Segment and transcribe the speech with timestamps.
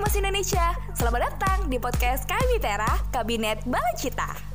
[0.00, 0.72] Mas Indonesia.
[0.96, 4.51] Selamat datang di podcast Kabitera, Kabinet Balacita.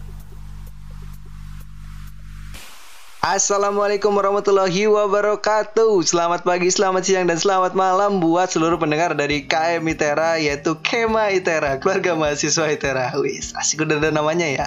[3.28, 6.00] Assalamualaikum warahmatullahi wabarakatuh.
[6.00, 11.36] Selamat pagi, selamat siang, dan selamat malam Buat seluruh pendengar dari KM ITERA Yaitu Kema
[11.36, 13.12] ITERA Keluarga mahasiswa ITERA.
[13.20, 14.66] Wis, asik udah ada namanya ya.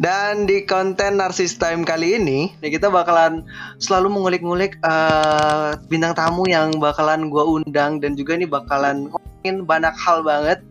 [0.00, 3.44] Dan di konten Narsis Time kali ini ya Kita bakalan
[3.76, 9.92] selalu mengulik-ngulik uh, Bintang tamu yang bakalan gue undang Dan juga ini bakalan ngomongin banyak
[10.00, 10.64] hal banget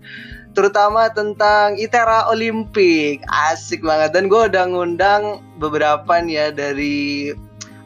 [0.52, 3.24] terutama tentang ITERA Olimpik.
[3.28, 4.16] Asik banget.
[4.16, 7.32] Dan gue udah ngundang beberapa nih ya dari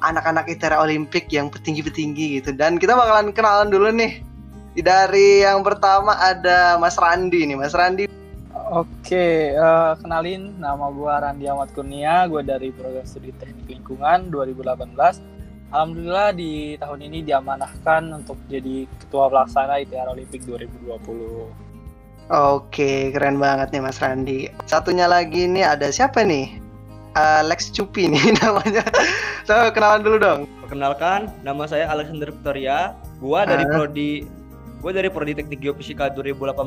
[0.01, 2.51] anak-anak ITERA Olimpik yang petinggi-petinggi gitu.
[2.53, 4.21] Dan kita bakalan kenalan dulu nih.
[4.75, 8.11] Dari yang pertama ada Mas Randi nih, Mas Randi.
[8.65, 14.89] Oke, uh, kenalin nama gue Randi Ahmad Kurnia, gue dari program studi teknik lingkungan 2018.
[15.70, 21.65] Alhamdulillah di tahun ini diamanahkan untuk jadi ketua pelaksana ITERA Olimpik 2020.
[22.34, 24.49] Oke, keren banget nih Mas Randi.
[24.65, 26.57] Satunya lagi nih ada siapa nih?
[27.13, 28.81] Alex Cupi nih namanya.
[29.45, 30.40] So, kenalan dulu dong.
[30.65, 32.98] Perkenalkan, nama saya Alexander Victoria.
[33.21, 33.71] Gua dari uh.
[33.71, 34.26] prodi
[34.81, 36.65] gua dari prodi Teknik Geofisika 2018.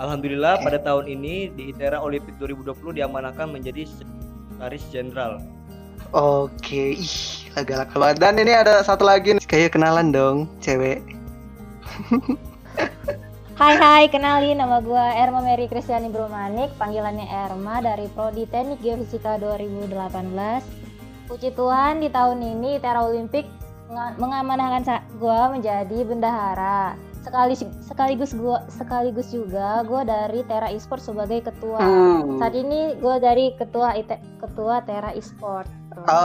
[0.00, 0.64] Alhamdulillah okay.
[0.68, 5.40] pada tahun ini di ITERA Olimpik 2020 diamanahkan menjadi sekretaris jenderal.
[6.12, 8.16] Oke, ih, agak banget.
[8.20, 11.00] Dan ini ada satu lagi nih, kayak kenalan dong, cewek.
[13.60, 19.36] Hai hai, kenalin nama gue Erma Mary Kristiani Brumanik, panggilannya Erma dari Prodi Teknik Geofisika
[19.36, 19.92] 2018.
[21.28, 23.44] Puji Tuhan di tahun ini Tera Olimpik
[24.16, 26.96] mengamanahkan gue menjadi bendahara.
[27.20, 27.52] Sekali,
[27.84, 31.84] sekaligus gua sekaligus juga gue dari Tera Esport sebagai ketua.
[31.84, 32.40] Hmm.
[32.40, 35.68] Saat ini gue dari ketua IT, ketua Tera Esport.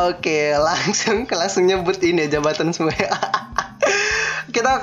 [0.07, 2.95] Oke, langsung langsung nyebut ini jabatan semua.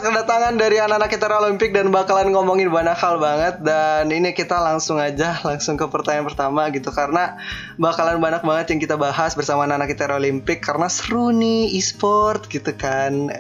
[0.03, 4.99] kedatangan dari anak-anak kita Olimpik dan bakalan ngomongin banyak hal banget dan ini kita langsung
[4.99, 7.39] aja langsung ke pertanyaan pertama gitu karena
[7.79, 12.75] bakalan banyak banget yang kita bahas bersama anak-anak kita Olimpik karena seru nih e-sport gitu
[12.75, 13.31] kan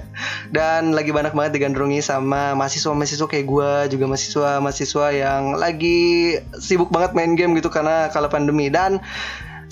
[0.55, 7.19] dan lagi banyak banget digandrungi sama mahasiswa-mahasiswa kayak gue juga mahasiswa-mahasiswa yang lagi sibuk banget
[7.19, 9.03] main game gitu karena kalau pandemi dan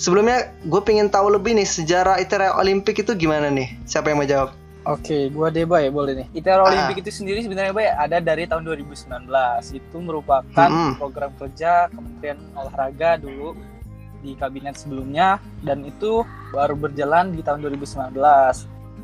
[0.01, 3.77] Sebelumnya gue pengen tahu lebih nih sejarah ITERA Olimpik itu gimana nih?
[3.85, 4.60] Siapa yang mau jawab?
[4.81, 6.27] Oke, gua Deba ya boleh nih.
[6.41, 7.01] ITERA Olimpik ah.
[7.05, 9.29] itu sendiri sebenarnya Bay ada dari tahun 2019.
[9.77, 10.97] Itu merupakan hmm.
[10.97, 13.53] program kerja Kementerian Olahraga dulu
[14.25, 18.17] di kabinet sebelumnya dan itu baru berjalan di tahun 2019.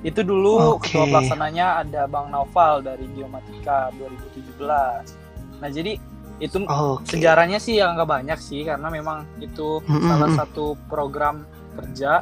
[0.02, 0.98] Itu dulu okay.
[0.98, 5.62] ketua pelaksananya ada Bang Naufal dari Geomatika 2017.
[5.62, 6.02] Nah, jadi
[6.38, 7.18] itu okay.
[7.18, 10.10] sejarahnya sih yang nggak banyak sih karena memang itu mm -hmm.
[10.10, 11.46] salah satu program
[11.78, 12.22] kerja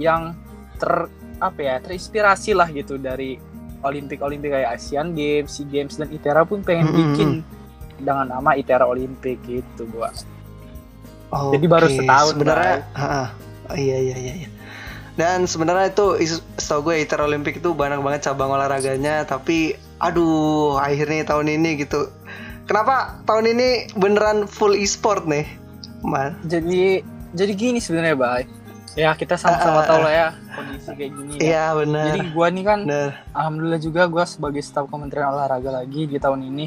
[0.00, 0.32] yang
[0.80, 1.08] ter
[1.38, 3.38] apa ya terinspirasi lah gitu dari
[3.82, 6.98] Olimpik Olimpik kayak Asian Games, SEA Games dan ITERA pun pengen mm -hmm.
[7.02, 7.30] bikin
[8.02, 10.10] dengan nama ITERA Olimpik gitu gua.
[11.32, 12.76] Oh, Jadi baru setahun sebenarnya.
[12.92, 14.32] Oh, iya iya iya.
[14.44, 14.48] iya.
[15.12, 16.20] Dan sebenarnya itu
[16.56, 22.08] setahu gue ITERA Olimpik itu banyak banget cabang olahraganya tapi aduh akhirnya tahun ini gitu.
[22.68, 25.44] Kenapa tahun ini beneran full e-sport nih?
[26.02, 26.36] Man.
[26.48, 28.44] Jadi jadi gini sebenarnya, Bay
[28.92, 31.40] ya kita sama-sama uh, tahu lah ya kondisi kayak gini ya.
[31.40, 32.04] iya benar.
[32.12, 33.10] Jadi gua nih kan bener.
[33.32, 36.66] alhamdulillah juga gua sebagai staf kementerian olahraga lagi di tahun ini.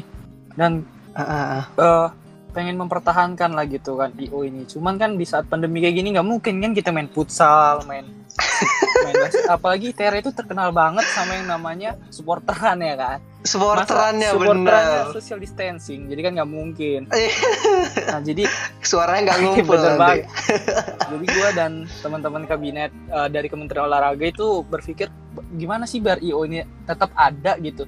[0.56, 0.82] Dan
[1.14, 2.06] uh, uh, uh,
[2.50, 4.66] pengen mempertahankan lah gitu kan IO ini.
[4.66, 8.25] Cuman kan di saat pandemi kayak gini nggak mungkin kan kita main futsal main
[9.06, 9.14] main
[9.48, 13.18] apalagi Tere itu terkenal banget sama yang namanya supporteran ya kan?
[13.46, 15.14] Supporterannya bener.
[15.14, 16.10] social distancing.
[16.10, 17.00] Jadi kan nggak mungkin.
[17.12, 17.32] Iya.
[18.12, 18.44] nah jadi
[18.82, 20.26] suaranya nggak ngumpul bener banget
[21.06, 25.08] jadi gue dan teman-teman kabinet uh, dari Kementerian Olahraga itu berpikir
[25.54, 27.86] gimana sih biar IO ini tetap ada gitu?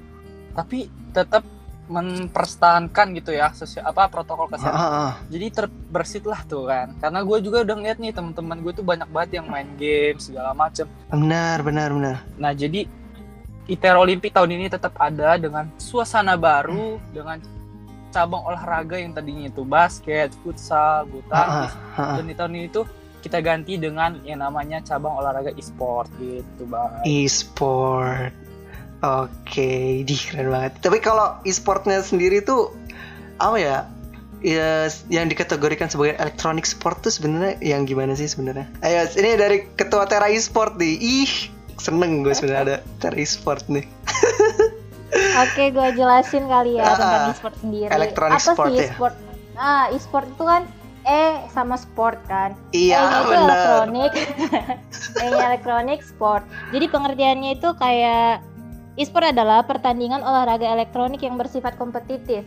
[0.55, 1.43] Tapi tetap
[1.89, 4.77] mempertahankan gitu ya sosial apa protokol kesehatan.
[4.77, 5.13] Ah, ah, ah.
[5.27, 6.93] Jadi terbersit lah tuh kan.
[7.01, 10.53] Karena gue juga udah ngeliat nih teman-teman gue tuh banyak banget yang main game segala
[10.53, 10.85] macem.
[11.09, 12.15] Benar, benar, benar.
[12.37, 12.85] Nah jadi
[13.69, 17.41] ITER Olimpik tahun ini tetap ada dengan suasana baru dengan
[18.09, 22.85] cabang olahraga yang tadinya itu basket, futsal, bulu tangkis dan di tahun ini tuh
[23.21, 27.03] kita ganti dengan yang namanya cabang olahraga e-sport gitu bang.
[27.05, 28.48] E-sport.
[28.99, 30.83] Oke, di keren banget.
[30.83, 32.75] Tapi kalau e-sportnya sendiri tuh
[33.39, 33.77] apa ya?
[34.39, 38.71] Ya, yang dikategorikan sebagai elektronik sport tuh sebenarnya yang gimana sih sebenarnya?
[38.79, 40.95] Ayo, ini dari ketua Tera e-sport nih.
[40.95, 43.87] Ih, seneng gue sebenarnya ada cari sport nih
[45.41, 47.89] Oke, gue jelasin kali ya uh, tentang e-sport sendiri.
[47.89, 49.15] Elektronik Apa sport sih e-sport?
[49.17, 49.33] Ya?
[49.57, 50.63] Nah, e-sport itu kan
[51.09, 52.53] E sama sport kan.
[52.69, 54.11] Iya, E-nya itu elektronik.
[55.25, 56.45] E-nya elektronik sport.
[56.69, 58.45] Jadi pengertiannya itu kayak
[58.99, 62.43] e-sport adalah pertandingan olahraga elektronik yang bersifat kompetitif.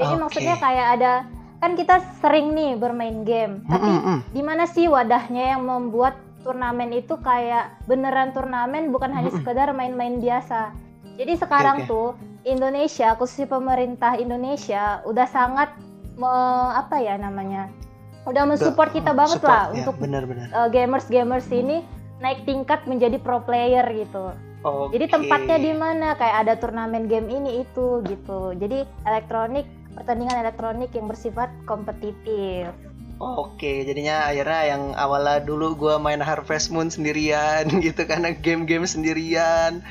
[0.00, 0.22] Jadi okay.
[0.24, 1.12] maksudnya kayak ada
[1.60, 4.18] kan kita sering nih bermain game, tapi mm -hmm.
[4.34, 10.18] di mana sih wadahnya yang membuat turnamen itu kayak beneran turnamen bukan hanya sekedar main-main
[10.18, 10.74] biasa.
[11.20, 11.92] Jadi sekarang okay, okay.
[11.92, 12.08] tuh
[12.42, 15.70] Indonesia khususnya pemerintah Indonesia udah sangat
[16.18, 16.32] me,
[16.74, 17.70] apa ya namanya?
[18.26, 20.46] Udah mensupport kita banget support, lah ya, untuk bener, bener.
[20.50, 21.86] Uh, gamers-gamers ini
[22.18, 24.34] naik tingkat menjadi pro player gitu.
[24.62, 24.94] Okay.
[24.94, 26.14] Jadi tempatnya di mana?
[26.14, 28.54] Kayak ada turnamen game ini itu gitu.
[28.54, 29.66] Jadi elektronik
[29.98, 32.70] pertandingan elektronik yang bersifat kompetitif.
[33.22, 39.82] Oke, jadinya akhirnya yang awalnya dulu gue main Harvest Moon sendirian gitu karena game-game sendirian.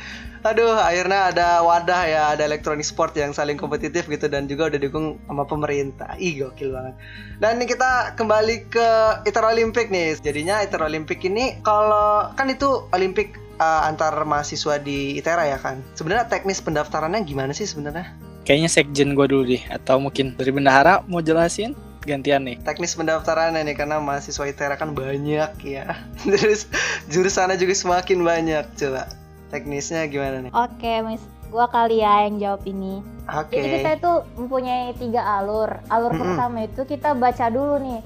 [0.41, 4.79] Aduh, akhirnya ada wadah ya, ada elektronik sport yang saling kompetitif gitu dan juga udah
[4.81, 6.17] didukung sama pemerintah.
[6.17, 6.97] Ih, gokil banget.
[7.37, 8.87] Dan ini kita kembali ke
[9.29, 10.17] Iter Olympic nih.
[10.17, 15.85] Jadinya Iter Olympic ini kalau kan itu Olimpik uh, antar mahasiswa di ITERA ya kan.
[15.93, 18.09] Sebenarnya teknis pendaftarannya gimana sih sebenarnya?
[18.41, 21.77] Kayaknya sekjen gue dulu deh, atau mungkin dari bendahara mau jelasin?
[22.01, 22.57] gantian nih.
[22.65, 25.85] Teknis pendaftaran nih karena mahasiswa ITERA kan banyak ya.
[26.25, 26.65] Terus
[27.13, 28.65] jurusannya juga semakin banyak.
[28.73, 29.05] Coba
[29.53, 30.51] teknisnya gimana nih?
[30.51, 31.21] Oke, Miss.
[31.51, 33.03] Gua kali ya yang jawab ini.
[33.27, 33.59] Oke.
[33.59, 35.69] Jadi kita itu mempunyai tiga alur.
[35.91, 36.25] Alur mm -hmm.
[36.33, 37.99] pertama itu kita baca dulu nih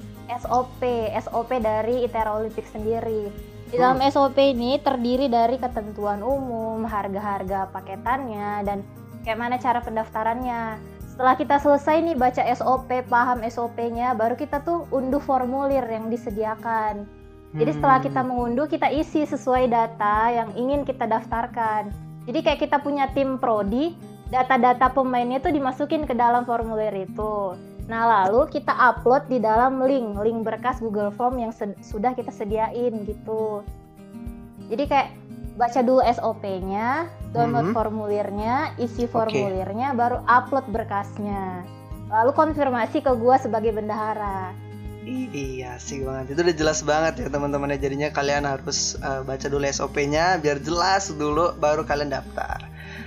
[0.44, 0.82] SOP,
[1.24, 3.30] SOP dari ITERA Olimpik sendiri.
[3.76, 4.08] Di dalam hmm.
[4.08, 8.80] SOP ini terdiri dari ketentuan umum, harga-harga paketannya, dan
[9.20, 10.80] kayak mana cara pendaftarannya.
[11.12, 17.04] Setelah kita selesai nih baca SOP, paham SOP-nya, baru kita tuh unduh formulir yang disediakan.
[17.52, 18.28] Jadi setelah kita hmm.
[18.32, 21.92] mengunduh, kita isi sesuai data yang ingin kita daftarkan.
[22.24, 23.92] Jadi kayak kita punya tim prodi,
[24.32, 27.52] data-data pemainnya tuh dimasukin ke dalam formulir itu.
[27.86, 33.06] Nah lalu kita upload di dalam link, link berkas Google Form yang sudah kita sediain
[33.06, 33.62] gitu.
[34.66, 35.08] Jadi kayak
[35.54, 37.76] baca dulu SOP-nya, download hmm.
[37.78, 39.98] formulirnya, isi formulirnya, okay.
[39.98, 41.62] baru upload berkasnya.
[42.10, 44.50] Lalu konfirmasi ke gua sebagai bendahara.
[45.06, 49.46] Iya sih banget itu udah jelas banget ya teman-teman ya jadinya kalian harus uh, baca
[49.46, 52.65] dulu SOP-nya biar jelas dulu baru kalian daftar.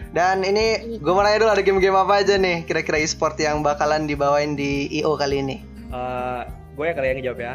[0.10, 4.10] Dan ini gue mau nanya dulu ada game-game apa aja nih kira-kira e-sport yang bakalan
[4.10, 5.58] dibawain di IO kali ini?
[5.94, 7.54] Uh, gue ya kali yang jawab ya.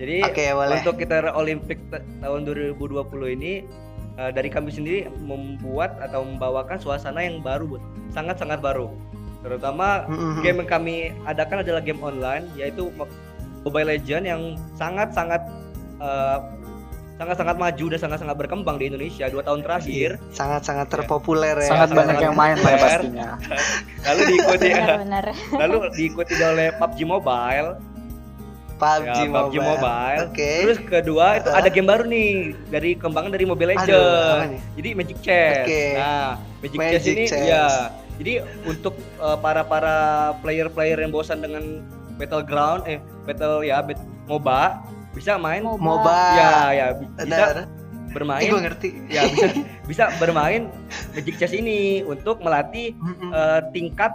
[0.00, 0.80] Jadi okay, boleh.
[0.80, 1.78] untuk kita Olimpik
[2.24, 3.68] tahun 2020 ini
[4.18, 7.78] uh, dari kami sendiri membuat atau membawakan suasana yang baru,
[8.10, 8.90] sangat-sangat baru.
[9.44, 10.40] Terutama mm-hmm.
[10.42, 10.96] game yang kami
[11.28, 12.88] adakan adalah game online, yaitu
[13.60, 14.42] Mobile Legend yang
[14.74, 15.44] sangat-sangat
[16.00, 16.44] uh,
[17.20, 20.16] sangat-sangat maju dan sangat-sangat berkembang di Indonesia dua tahun terakhir.
[20.32, 20.92] Sangat-sangat ya.
[20.96, 21.68] terpopuler ya.
[21.68, 23.28] Sangat banyak yang main lah pastinya.
[24.08, 27.90] lalu diikuti benar, lalu diikuti oleh PUBG Mobile
[28.80, 29.68] PUBG, ya, PUBG Mobile.
[29.68, 30.22] Mobile.
[30.24, 30.32] Oke.
[30.32, 30.56] Okay.
[30.64, 31.60] Terus kedua itu uh.
[31.60, 34.64] ada game baru nih dari kembangan dari Mobile Legends.
[34.80, 35.68] Jadi Magic Chess.
[35.68, 35.88] Okay.
[36.00, 37.44] Nah, Magic, Magic Chess ini Chess.
[37.44, 37.64] ya.
[38.16, 38.32] Jadi
[38.64, 39.96] untuk uh, para para
[40.40, 41.84] player-player yang bosan dengan
[42.16, 43.96] Battleground eh Battle ya bet,
[44.28, 44.80] MOBA
[45.14, 46.22] bisa main MOBA.
[46.36, 47.56] Ya, ya bisa Benar.
[48.14, 48.50] bermain.
[48.50, 48.90] Gue ngerti.
[49.10, 49.46] Ya bisa
[49.90, 50.70] bisa bermain
[51.14, 52.94] Magic Chess ini untuk melatih
[53.34, 54.10] uh, tingkat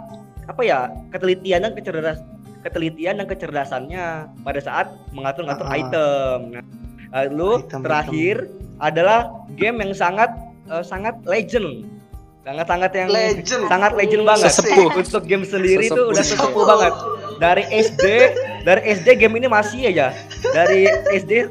[0.46, 2.24] apa ya ketelitian dan kecerdasan
[2.66, 4.04] ketelitian dan kecerdasannya
[4.42, 6.38] pada saat mengatur-ngatur uh, item.
[6.58, 6.64] Nah,
[7.14, 8.82] lalu item, terakhir item.
[8.82, 9.18] adalah
[9.54, 10.30] game yang sangat
[10.66, 11.86] uh, sangat legend.
[12.46, 13.62] Sangat-sangat yang legend.
[13.66, 14.50] sangat legend banget.
[14.54, 14.90] Sesepuh.
[14.94, 16.94] Untuk game sendiri itu udah sesepuh banget.
[17.42, 18.04] Dari SD,
[18.66, 20.10] dari SD game ini masih aja.
[20.42, 21.46] Dari SD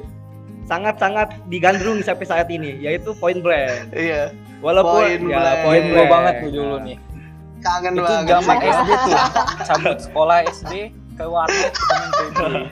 [0.68, 3.96] sangat-sangat digandrung sampai saat ini yaitu Point Blank.
[3.96, 4.36] Iya.
[4.60, 5.58] Walaupun point ya blank.
[5.64, 6.98] Point Blank banget tuh dulu nih.
[7.64, 8.28] Kangen itu banget.
[8.28, 9.18] zaman SD tuh.
[9.64, 10.74] Cabut sekolah SD
[11.16, 11.72] ke warnet
[12.36, 12.68] temen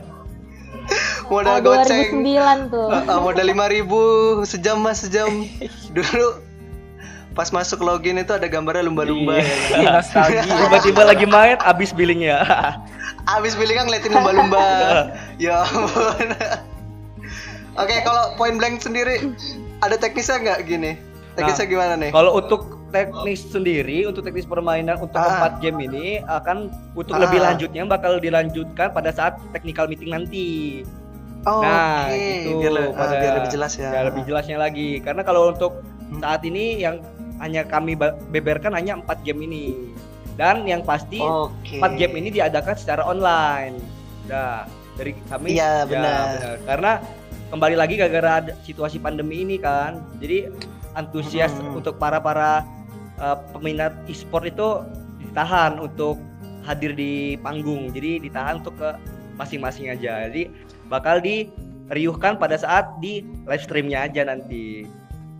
[1.31, 3.99] modal oh, goceng 2009 tuh uh, modal lima ribu
[4.43, 5.47] sejam mas sejam
[5.95, 6.43] dulu
[7.33, 9.41] pas masuk login itu ada gambarnya lumba-lumba
[9.73, 10.03] iya.
[10.05, 12.43] ya tiba-tiba lagi main abis billingnya
[13.27, 14.67] abis billingnya ngeliatin lumba-lumba
[15.43, 16.29] ya ampun
[17.79, 19.31] oke kalau point blank sendiri
[19.79, 20.91] ada teknisnya nggak gini
[21.39, 25.27] teknisnya nah, gimana nih kalau untuk teknis sendiri untuk teknis permainan untuk ah.
[25.27, 27.25] empat game ini akan untuk ah.
[27.25, 30.47] lebih lanjutnya bakal dilanjutkan pada saat technical meeting nanti.
[31.43, 32.47] Oh, nah, okay.
[32.47, 33.91] itu biar, pada, uh, biar lebih jelas ya.
[33.91, 35.03] Biar lebih jelasnya lagi.
[35.03, 36.23] Karena kalau untuk hmm.
[36.23, 37.03] saat ini yang
[37.43, 37.99] hanya kami
[38.31, 39.91] beberkan hanya empat game ini.
[40.33, 41.99] Dan yang pasti empat okay.
[41.99, 43.77] game ini diadakan secara online.
[44.25, 44.65] Nah,
[44.97, 46.25] dari kami Iya, ya, benar.
[46.37, 46.55] benar.
[46.65, 46.91] Karena
[47.53, 48.33] kembali lagi gara-gara
[48.65, 50.01] situasi pandemi ini kan.
[50.17, 50.49] Jadi
[50.97, 51.77] antusias hmm.
[51.77, 52.65] untuk para para
[53.21, 54.81] uh, peminat e-sport itu
[55.21, 56.17] ditahan untuk
[56.65, 57.93] hadir di panggung.
[57.93, 58.89] Jadi ditahan untuk ke
[59.37, 60.29] masing-masing aja.
[60.29, 60.49] Jadi
[60.89, 64.85] bakal diriuhkan pada saat di live streamnya aja nanti.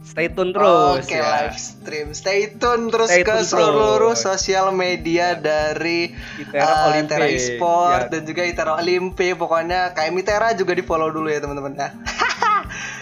[0.03, 1.01] Stay tune terus.
[1.01, 1.47] Oke, ya.
[1.47, 2.07] live stream.
[2.11, 4.21] Stay tune terus Stay ke tune seluruh terus.
[4.21, 7.07] sosial media dari Itera uh, Olimpik.
[7.09, 8.11] Itera Esport Ya.
[8.11, 9.33] dan juga Itera Olimpik.
[9.35, 11.89] Pokoknya kayak Mitera juga di follow dulu ya teman-teman ya.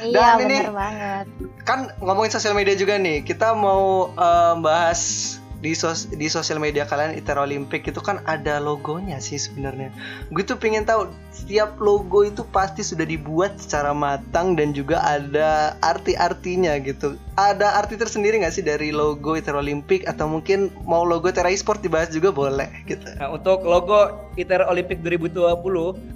[0.01, 1.25] Iya Dan ini- bener banget.
[1.61, 3.21] Kan ngomongin sosial media juga nih.
[3.21, 8.57] Kita mau uh, bahas di sos di sosial media kalian Itera Olimpik itu kan ada
[8.57, 9.93] logonya sih sebenarnya.
[10.33, 15.77] Gue tuh pengen tahu setiap logo itu pasti sudah dibuat secara matang dan juga ada
[15.85, 17.13] arti-artinya gitu.
[17.37, 21.85] Ada arti tersendiri nggak sih dari logo Itera Olimpik atau mungkin mau logo Itera Esport
[21.85, 23.05] dibahas juga boleh gitu.
[23.21, 25.61] Nah, untuk logo ITER Olimpik 2020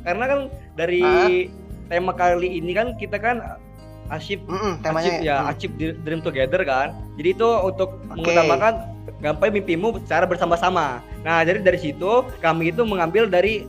[0.09, 0.39] karena kan
[0.73, 1.01] dari
[1.85, 3.61] tema kali ini kan kita kan
[4.09, 5.51] achieve Mm-mm, temanya achieve ya mm.
[5.53, 6.97] achieve Dream- together kan.
[7.17, 8.21] Jadi itu untuk Oke.
[8.21, 8.94] mengutamakan
[9.25, 11.01] gapai mimpimu secara bersama-sama.
[11.25, 13.65] Nah, jadi dari situ kami itu mengambil dari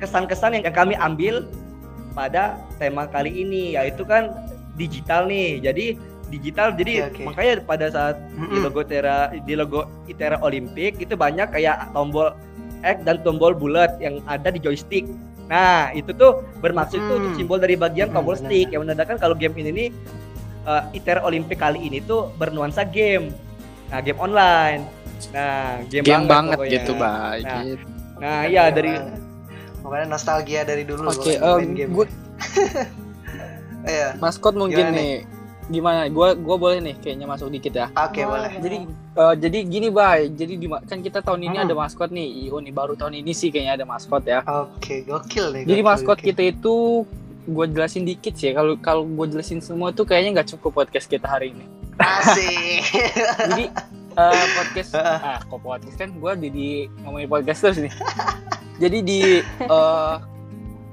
[0.00, 1.44] kesan-kesan yang kami ambil
[2.12, 4.32] pada tema kali ini yaitu kan
[4.74, 5.60] digital nih.
[5.60, 7.22] Jadi digital jadi Oke, oke.
[7.28, 8.64] makanya pada saat di Mm-mm.
[8.66, 12.32] logo Tera di logo Itera Olimpik itu banyak kayak tombol
[12.82, 15.06] X dan tombol bulat yang ada di joystick.
[15.46, 17.38] Nah, itu tuh bermaksud tuh untuk Hmm.
[17.38, 18.50] simbol dari bagian Hmm, tombol benar.
[18.50, 19.88] stick yang menandakan kalau game ini nih
[20.66, 23.30] uh, Itera Olimpik kali ini tuh bernuansa game.
[23.86, 24.82] Nah, game online.
[25.30, 26.74] Nah, game, Game banget pokoknya.
[26.74, 27.38] gitu, Bay.
[27.40, 27.84] Nah, Gitu.
[28.16, 28.92] Nah, iya dari
[29.78, 31.06] Pokoknya nostalgia dari dulu.
[31.06, 31.92] Oke, main game.
[31.92, 32.06] gue
[33.86, 34.18] Iya.
[34.18, 35.14] maskot mungkin Gimana nih.
[35.66, 36.00] Gimana?
[36.08, 37.86] Gua gua boleh nih kayaknya masuk dikit ya.
[37.92, 38.50] Oke, Boleh.
[38.50, 38.50] boleh.
[38.60, 38.76] Jadi
[39.16, 40.26] eh, jadi gini, Bay.
[40.28, 41.64] Jadi di, kan kita tahun ini Hmm.
[41.64, 42.26] ada maskot nih.
[42.44, 44.42] IO nih baru tahun ini sih kayaknya ada maskot ya.
[44.42, 45.62] Oke, gokil nih.
[45.64, 46.26] Jadi gokil, maskot gokil.
[46.28, 46.74] kita itu
[47.46, 48.50] gue jelasin dikit sih.
[48.50, 51.66] Kalau kalau gue jelasin semua tuh kayaknya nggak cukup podcast kita hari ini.
[52.06, 52.82] Asik.
[53.42, 53.64] Jadi
[54.14, 56.68] eh, podcast ah kok podcast kan gue di, di
[57.02, 57.92] ngomongin podcast terus nih.
[58.78, 60.14] Jadi di eh,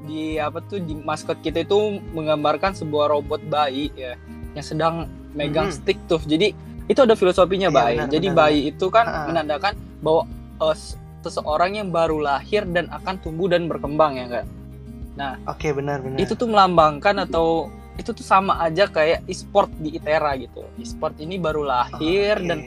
[0.03, 1.77] di apa tuh di maskot kita itu
[2.11, 4.17] menggambarkan sebuah robot bayi ya
[4.53, 4.95] yang sedang
[5.31, 5.75] megang Mhm.
[5.75, 6.19] stick tuh.
[6.19, 6.51] Jadi
[6.83, 7.95] itu ada filosofinya Iya, bayi.
[7.97, 9.19] benar, Jadi benar, bayi itu kan Ha.
[9.29, 10.21] menandakan bahwa
[10.59, 10.77] eh,
[11.23, 14.45] seseorang yang baru lahir dan akan tumbuh dan berkembang ya kan.
[15.45, 16.17] Oke, benar benar.
[16.17, 20.65] Itu tuh melambangkan atau itu tuh sama aja kayak e-sport di ITERA gitu.
[20.77, 22.47] E-sport ini baru lahir Oke.
[22.47, 22.59] dan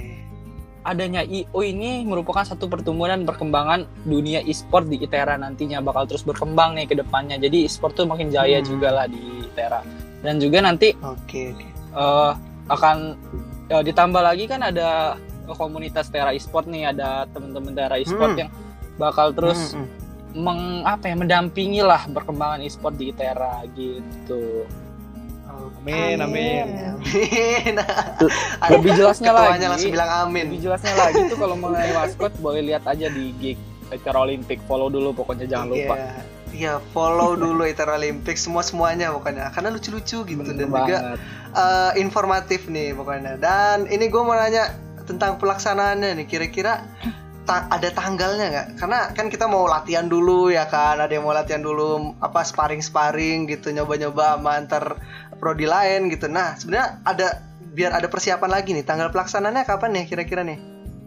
[0.83, 6.23] adanya IO ini merupakan satu pertumbuhan dan perkembangan dunia e-sport di ITERA nantinya bakal terus
[6.23, 7.37] berkembang nih ke depannya.
[7.37, 8.68] Jadi e-sport tuh makin jaya Hmm.
[8.68, 9.18] juga lah di
[9.50, 9.83] ITERA.
[10.23, 11.66] Dan juga nanti Oke, oke.
[11.92, 12.33] eh,
[12.66, 12.97] akan
[13.66, 18.40] ya, ditambah lagi kan ada komunitas Tera e-sport nih, ada teman-teman Tera e-sport Hmm.
[18.47, 18.50] yang
[18.97, 19.88] bakal terus Mm, mm.
[20.37, 24.66] meng apa ya mendampingi lah perkembangan e-sport di ITERA gitu.
[25.78, 26.66] Amin, amin.
[26.98, 27.75] Amin.
[28.68, 29.66] Lebih jelasnya Ketuanya lagi.
[29.70, 30.44] langsung bilang amin.
[30.50, 33.58] Lebih jelasnya lagi tuh kalau mengenai maskot boleh lihat aja di gig
[33.88, 34.58] ITERA Olimpik.
[34.64, 35.94] Follow dulu pokoknya jangan lupa.
[35.94, 36.10] Iya.
[36.46, 41.18] Iya, follow dulu Itera Olympic semua semuanya pokoknya karena lucu-lucu gitu Bener dan juga banget.
[41.52, 43.36] eh, informatif nih pokoknya.
[43.36, 44.72] Dan ini gue mau nanya
[45.04, 46.86] tentang pelaksanaannya nih kira-kira
[47.46, 48.66] ta- ada tanggalnya nggak?
[48.76, 53.46] Karena kan kita mau latihan dulu ya kan, ada yang mau latihan dulu apa sparring-sparring
[53.46, 54.84] gitu, nyoba-nyoba sama antar
[55.38, 56.26] prodi lain gitu.
[56.26, 57.26] Nah sebenarnya ada
[57.72, 60.58] biar ada persiapan lagi nih, tanggal pelaksanaannya kapan nih kira-kira nih?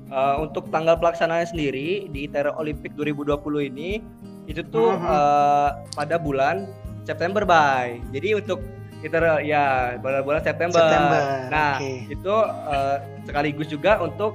[0.10, 4.02] Uh, untuk tanggal pelaksanaannya sendiri di ITERA Olimpik 2020 ini
[4.50, 5.06] itu tuh Mhm.
[5.06, 6.66] uh, pada bulan
[7.06, 8.02] September bay.
[8.10, 8.58] Jadi untuk
[9.00, 10.82] ITERA ya pada bulan September.
[10.82, 11.94] September, Nah oke.
[12.10, 14.34] itu uh, sekaligus juga untuk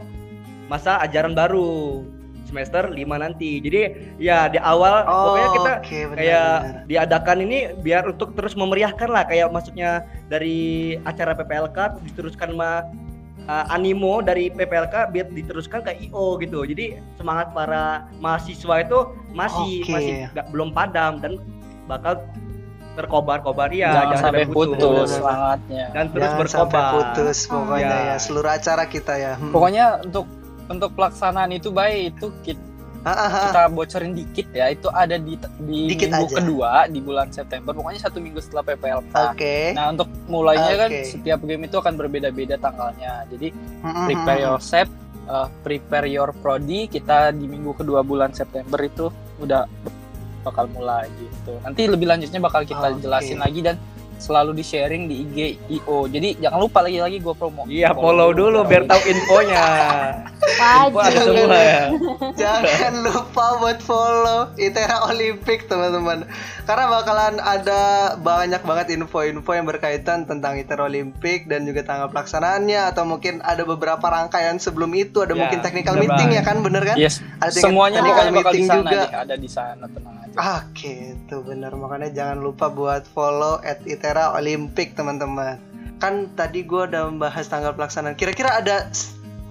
[0.66, 2.00] masa ajaran baru
[2.44, 3.58] semester 5 nanti.
[3.58, 3.80] Jadi
[4.16, 6.84] ya di awal pokoknya kita Oh, oke, benar, kayak benar.
[6.86, 9.90] diadakan ini biar untuk terus memeriahkan lah kayak maksudnya
[10.26, 10.56] dari
[11.02, 12.84] acara PPLK diteruskan sama
[13.44, 18.98] uh, animo dari PPLK biar diteruskan ke IO gitu jadi semangat para mahasiswa itu
[19.32, 19.90] masih Oke.
[19.90, 21.32] masih nggak- belum padam dan
[21.84, 22.22] bakal
[22.94, 25.10] terkobar-kobar ya jangan, sampai putus, Bener-bener.
[25.10, 25.84] semangatnya.
[25.90, 28.06] dan terus Jangan berkobar sampai putus pokoknya Ya.
[28.06, 29.32] ya seluruh acara kita ya.
[29.34, 29.50] Hmm.
[29.50, 30.24] Pokoknya untuk
[30.66, 32.62] untuk pelaksanaan itu baik itu kita,
[33.04, 33.42] Ah, ah, ah.
[33.44, 36.36] kita bocorin dikit ya itu ada di di Dikit minggu aja.
[36.40, 39.14] kedua di bulan September pokoknya satu minggu setelah PPLK.
[39.28, 39.56] Oke.
[39.76, 41.04] Nah untuk mulainya kan Oke.
[41.04, 43.28] setiap game itu akan berbeda-beda tanggalnya.
[43.28, 43.52] Jadi
[43.84, 44.88] Hmm, hmm, prepare yourself,
[45.28, 49.68] uh, prepare your prodi kita di minggu kedua bulan September itu udah
[50.40, 51.60] bakal mulai gitu.
[51.60, 53.04] Nanti lebih lanjutnya bakal kita Oke.
[53.04, 53.76] jelasin lagi dan
[54.16, 55.38] selalu di sharing di IG
[55.72, 56.06] IO.
[56.06, 57.64] Jadi jangan lupa lagi-lagi gue promo.
[57.66, 59.64] iya follow dulu biar tahu infonya
[60.84, 61.82] info ada semua ya
[62.34, 66.28] Jangan lupa buat follow Itera Olimpik teman-teman
[66.62, 67.82] Karena bakalan ada
[68.16, 73.64] banyak banget info-info yang berkaitan tentang Itera Olimpik Dan juga tanggal pelaksanaannya Atau mungkin ada
[73.64, 76.46] beberapa rangkaian sebelum itu Ada Ya, mungkin technical meeting ya banget.
[76.46, 76.96] kan bener kan?
[76.96, 78.94] Yes, Ada semuanya technical pokoknya bakal di meeting sana juga.
[78.94, 80.36] deh, ada di sana tenang aja.
[80.60, 85.56] Oke itu bener Makanya jangan lupa buat follow at Itera Olimpik teman-teman
[86.02, 88.12] kan tadi gue udah membahas tanggal pelaksanaan.
[88.12, 88.92] Kira-kira ada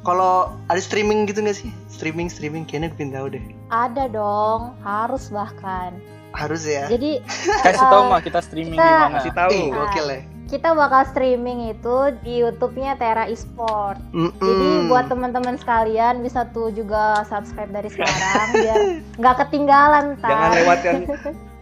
[0.05, 1.71] kalau ada streaming gitu nggak sih?
[1.89, 3.41] Streaming streaming kayaknya gue pindah deh.
[3.73, 5.97] Ada dong, harus bahkan.
[6.37, 6.85] Harus ya.
[6.91, 7.25] Jadi
[7.65, 9.17] Kasih tahu uh, mah kita streaming kita- di mana.
[9.17, 9.49] Kasih tahu.
[9.49, 10.21] Ih, gokil ya.
[10.43, 13.97] kita bakal streaming itu di YouTube-nya Tera Esport.
[14.13, 14.37] Mm-mm.
[14.37, 18.77] Jadi buat teman-teman sekalian bisa tuh juga subscribe dari sekarang biar
[19.23, 20.29] nggak ketinggalan tar.
[20.29, 20.93] Jangan lewatkan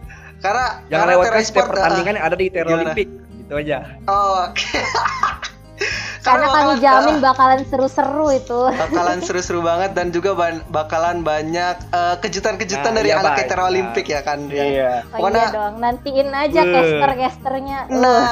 [0.42, 2.82] karena jangan karena lewatkan setiap pertandingan yang ada di Terra Gimana?
[2.90, 3.08] Olimpik.
[3.38, 3.78] Itu aja.
[4.10, 4.66] Oh, oke.
[6.22, 8.60] Karena kami bakalan- jamin bakalan seru-seru itu.
[8.70, 13.48] bakalan seru-seru banget dan juga ban- bakalan banyak eh, kejutan-kejutan Nah, dari iya, anak Bay.
[13.48, 13.68] Tera Nah.
[13.68, 14.38] Olimpik ya kan.
[14.46, 14.62] ya.
[14.62, 14.92] Iya.
[15.08, 16.70] Oh, Pokoknya- iya dong, nantiin aja Weh.
[16.70, 17.78] caster-casternya.
[17.90, 18.22] Nah,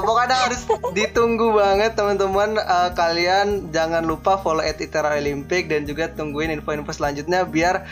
[0.00, 0.62] pokoknya harus
[0.92, 2.50] ditunggu banget teman-teman.
[2.56, 7.82] Eh, kalian jangan lupa follow at Itera Olympic dan juga tungguin info-info selanjutnya biar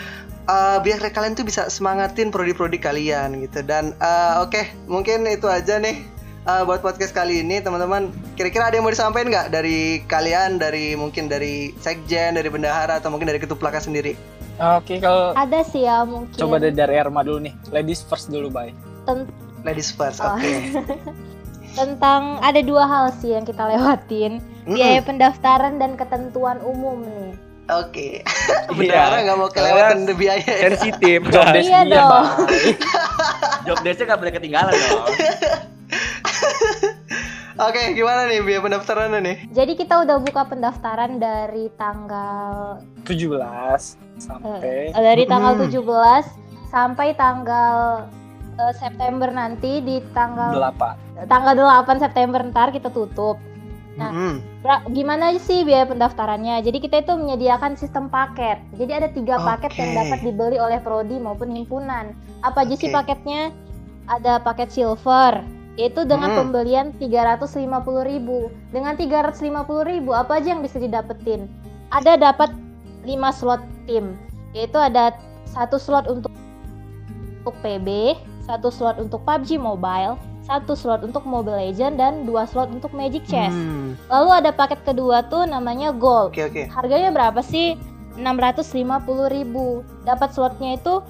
[0.42, 3.62] eh, biar kalian tuh bisa semangatin prodi-prodi kalian gitu.
[3.62, 6.11] Dan eh, oke, mungkin itu aja nih
[6.42, 8.08] eh, buat podcast kali ini teman-teman.
[8.34, 13.08] Kira-kira ada yang mau disampaikan nggak dari kalian, dari mungkin dari sekjen, dari bendahara atau
[13.08, 14.14] mungkin dari ketuplaka sendiri?
[14.58, 16.36] Oke, kalau Ada sih ya mungkin.
[16.36, 17.54] coba dari, dari Erma dulu nih.
[17.70, 18.70] Ladies first dulu, Bay.
[19.02, 19.26] Ten-
[19.62, 20.34] Ladies first, Oh.
[20.34, 20.42] oke.
[21.72, 24.44] tentang ada dua hal sih yang kita lewatin.
[24.62, 24.76] Mm-mm.
[24.76, 27.32] Biaya pendaftaran dan ketentuan umum nih.
[27.72, 28.20] Oke.
[28.76, 30.42] Bendahara nggak mau kelewatan biaya.
[30.42, 30.68] ya?
[30.68, 31.24] Sensitif.
[31.24, 32.26] Job desk Iya dong.
[33.66, 35.06] Job desk-nya nggak boleh ketinggalan dong.
[37.68, 39.36] Oke, gimana nih biaya pendaftarannya nih?
[39.52, 43.36] Jadi kita udah buka pendaftaran dari tanggal 17
[44.16, 45.68] sampai eh, dari tanggal Mm.
[45.68, 48.08] 17 sampai tanggal
[48.56, 51.28] eh, September nanti di tanggal 8.
[51.28, 53.36] tanggal 8 September ntar kita tutup.
[53.92, 54.40] Nah.
[54.64, 56.64] Bra- gimana sih biaya pendaftarannya?
[56.64, 58.56] Jadi kita itu menyediakan sistem paket.
[58.80, 62.16] Jadi ada tiga paket yang dapat dibeli oleh prodi maupun himpunan.
[62.40, 62.96] Apa aja sih Oke.
[62.96, 63.52] paketnya?
[64.08, 65.44] Ada paket silver,
[65.76, 66.38] yaitu dengan Hmm.
[66.46, 68.52] pembelian 350.000.
[68.72, 71.48] Dengan 350.000 apa aja yang bisa didapetin?
[71.88, 72.52] Ada dapat
[73.04, 74.16] 5 slot tim,
[74.52, 75.16] yaitu ada
[75.48, 76.32] satu slot untuk
[77.42, 78.14] untuk PB,
[78.46, 80.14] satu slot untuk PUBG Mobile,
[80.46, 83.50] satu slot untuk Mobile Legend dan dua slot untuk Magic Chess.
[83.50, 86.30] Hmm, Lalu ada paket kedua tuh namanya Gold.
[86.30, 86.62] Oke oke.
[86.70, 87.74] Harganya berapa sih?
[88.14, 89.82] 650.000.
[90.04, 91.00] Dapat slotnya itu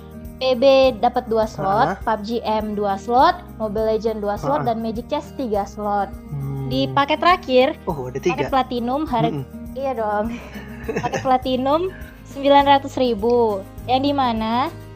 [0.42, 0.64] PB
[0.98, 4.66] dapat 2 slot, PUBG M 2 slot, Mobile Legend 2 slot Ah.
[4.66, 6.10] dan Magic Chess 3 slot.
[6.34, 6.66] Hmm.
[6.66, 8.50] Di paket terakhir, Oh ada paket tiga.
[8.50, 9.46] platinum harga Mm-mm.
[9.78, 10.34] iya dong.
[11.06, 11.94] paket platinum
[12.26, 13.22] 900.000.
[13.86, 14.52] Yang di mana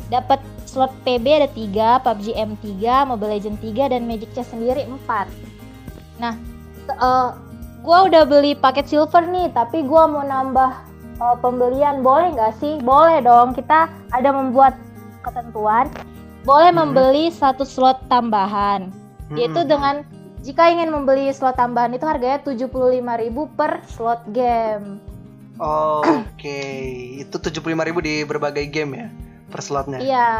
[0.09, 4.83] dapat slot PB ada 3, PUBG M 3, Mobile Legend 3 dan Magic Chess sendiri
[4.83, 5.31] 4.
[6.19, 6.35] Nah,
[6.89, 7.29] eh,
[7.81, 10.75] gua udah beli paket silver nih, tapi gua mau nambah
[11.17, 12.83] eh, pembelian boleh nggak sih?
[12.83, 13.55] Boleh dong.
[13.55, 14.75] Kita ada membuat
[15.27, 15.91] ketentuan
[16.43, 16.79] boleh Mhm.
[16.79, 18.95] membeli satu slot tambahan
[19.35, 19.69] yaitu Mm-mm.
[19.69, 19.95] dengan
[20.41, 22.71] jika ingin membeli slot tambahan itu harganya 75.000
[23.51, 25.03] per slot game.
[25.59, 26.63] Oh, Oke,
[27.19, 29.09] itu tujuh puluh di berbagai game ya
[29.49, 29.99] per slotnya.
[29.99, 30.31] Iya.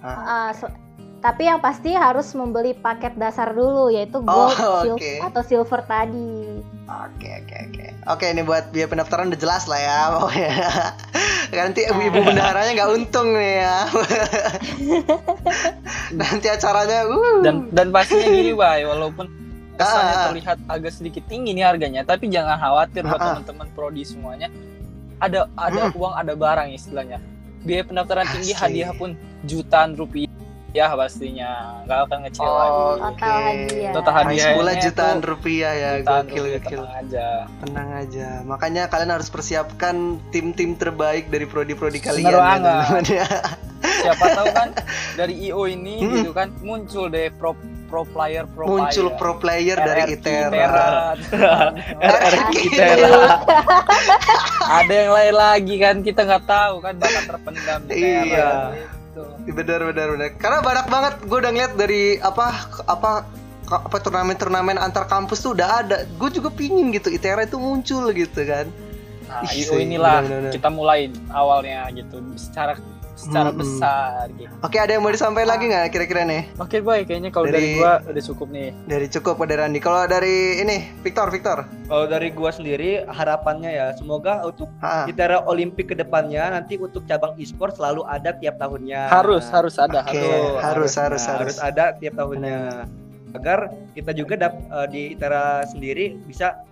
[0.00, 0.08] Ah.
[0.08, 0.72] uh, sel-
[1.20, 5.12] tapi yang pasti harus membeli paket dasar dulu yaitu gold, Oh, sil- oke.
[5.20, 6.64] atau silver tadi.
[6.88, 7.84] Oke oke oke.
[8.08, 9.98] Oke ini buat biaya pendaftaran udah jelas lah ya.
[10.16, 10.56] Pokoknya.
[11.50, 13.78] Nanti ibu-ibu bendaharanya nggak untung nih ya.
[16.20, 17.06] Nanti acaranya.
[17.10, 17.42] Uh.
[17.42, 19.26] Dan dan pastinya gini, Bay, walaupun
[19.74, 20.24] kesannya Ah.
[20.30, 23.28] terlihat agak sedikit tinggi nih harganya, tapi jangan khawatir buat Ah, ah.
[23.40, 24.48] teman-teman prodi semuanya.
[25.20, 27.18] Ada ada uang, ada barang istilahnya.
[27.60, 28.60] Biaya pendaftaran tinggi, Asik.
[28.64, 29.12] hadiah pun
[29.44, 30.28] jutaan rupiah
[30.72, 31.52] pastinya.
[31.82, 32.70] Nggak akan ngecewain.
[32.70, 33.26] Oh, Total Oke.
[33.26, 33.92] hadiah.
[33.92, 35.90] Total hadiahnya pula tuh jutaan rupiah ya.
[35.98, 36.80] jutaan Gokil rupiah, gokil.
[36.80, 37.26] tenang aja.
[37.60, 38.28] Tenang aja.
[38.44, 39.96] Makanya kalian harus persiapkan
[40.30, 42.30] tim-tim terbaik dari prodi-prodi kalian.
[42.30, 43.28] Bener ya, ya.
[43.80, 44.68] Siapa tahu kan
[45.18, 46.14] dari IO ini Mm-mm.
[46.16, 47.56] gitu kan muncul deh pro
[47.90, 49.18] pro player pro Muncul player.
[49.18, 50.86] pro player dari RRQ ITERA.
[51.98, 53.10] RRQ ITERA.
[54.78, 58.50] Ada yang lain lagi kan kita nggak tahu kan bakal terpendam di Iya.
[59.10, 59.26] Gitu.
[59.58, 62.46] benar benar benar karena banyak banget gue udah ngeliat dari apa
[62.86, 63.26] apa
[63.66, 68.42] apa turnamen-turnamen antar kampus tuh udah ada gue juga pingin gitu ITERA itu muncul gitu
[68.46, 68.70] kan
[69.30, 70.50] Nah, Ih, IO sih, inilah benar-benar.
[70.50, 72.74] kita mulai awalnya gitu secara
[73.20, 73.60] secara Mm-mm.
[73.60, 74.54] besar gitu.
[74.58, 77.76] oke ada yang mau disampaikan lagi nggak kira-kira nih Oke boy, kayaknya kalau Dari- dari...
[77.76, 78.68] gua udah cukup nih.
[78.88, 83.86] dari cukup dari Randi kalau dari ini Victor Victor Kalau dari gua sendiri harapannya ya
[83.92, 84.70] semoga untuk
[85.04, 89.10] di Terra Olimpik ke depannya nanti untuk cabang e-sport selalu ada tiap tahunnya.
[89.10, 90.62] Harus harus ada Oke, harus.
[90.62, 92.86] harus harus Nah, harus ada tiap tahunnya
[93.30, 93.58] agar
[93.92, 96.62] kita juga dap, eh, di Itera sendiri bisa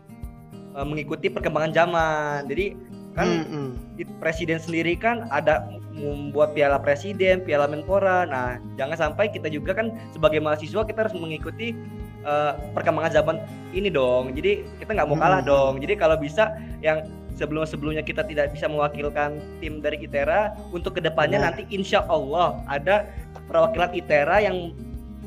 [0.78, 2.46] eh, mengikuti perkembangan zaman.
[2.46, 2.78] Jadi
[3.18, 3.68] kan Mm-mm.
[3.98, 5.66] di- presiden sendiri kan ada
[5.98, 8.22] membuat piala presiden, piala menpora.
[8.22, 11.74] Nah, jangan sampai kita juga kan sebagai mahasiswa kita harus mengikuti
[12.22, 13.36] uh, perkembangan zaman
[13.74, 14.30] ini dong.
[14.38, 15.50] Jadi kita nggak mau kalah hmm.
[15.50, 15.72] dong.
[15.82, 17.02] Jadi kalau bisa yang
[17.34, 21.54] sebelum-sebelumnya kita tidak bisa mewakilkan tim dari ITERA untuk ke depannya nah.
[21.54, 23.06] nanti insya Allah ada
[23.46, 24.74] perwakilan ITERA yang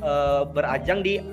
[0.04, 1.24] uh, berajang di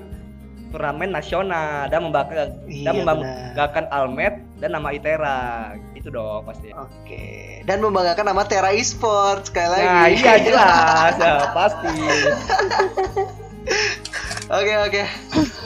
[0.70, 6.72] turnamen nasional dan membanggakan iya, dan membanggakan Almet dan nama ITERA itu dong pasti.
[6.72, 7.60] Oke.
[7.68, 9.84] Dan membanggakan nama Tera Esports sekali lagi.
[9.84, 11.88] Nah, iya jelas ya pasti.
[14.50, 15.02] Oke oke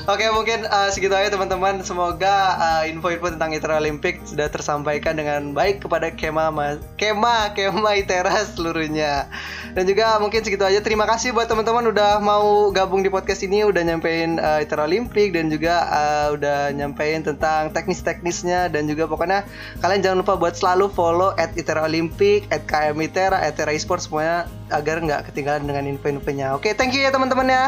[0.05, 1.81] oke mungkin uh, segitu aja teman-teman.
[1.85, 7.97] Semoga uh, info-info tentang ITERA Olimpik sudah tersampaikan dengan baik kepada Kema Mas Kema Kema
[7.99, 9.27] ITERA seluruhnya.
[9.75, 10.79] Dan juga mungkin segitu aja.
[10.85, 15.35] Terima kasih buat teman-teman udah mau gabung di podcast ini, udah nyampein uh, ITERA Olimpik
[15.35, 19.43] dan juga uh, udah nyampein tentang teknis-teknisnya dan juga pokoknya
[19.83, 24.07] kalian jangan lupa buat selalu follow at ITERA Olimpik, at KM ITERA, at ITERA Esports
[24.07, 26.55] semuanya agar nggak ketinggalan dengan info-infonya.
[26.55, 27.65] Oke, thank you ya teman-teman ya.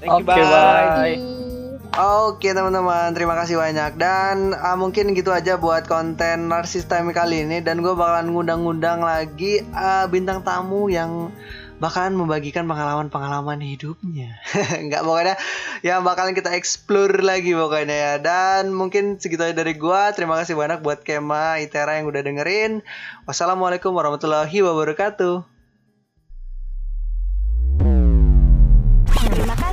[0.00, 1.16] Thank you, okay, bye.
[1.16, 1.49] bye.
[1.90, 7.42] Oke teman-teman, terima kasih banyak dan uh, mungkin gitu aja buat konten narsis time kali
[7.42, 11.34] ini dan gue bakalan ngundang-ngundang lagi uh, bintang tamu yang
[11.82, 14.38] bakalan membagikan pengalaman-pengalaman hidupnya.
[14.86, 15.34] Enggak pokoknya
[15.82, 18.14] yang bakalan kita explore lagi pokoknya ya.
[18.22, 20.02] Dan mungkin segitu aja dari gue.
[20.14, 22.86] Terima kasih banyak buat Kema Itera yang udah dengerin.
[23.26, 25.59] Wassalamualaikum warahmatullahi wabarakatuh.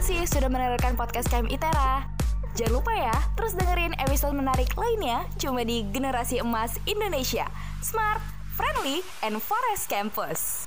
[0.08, 2.08] Kasih sudah mendengarkan podcast KM ITERA.
[2.56, 7.44] Jangan lupa ya, terus dengerin episode menarik lainnya cuma di Generasi Emas Indonesia.
[7.84, 8.24] Smart,
[8.56, 10.64] friendly, and forest campus.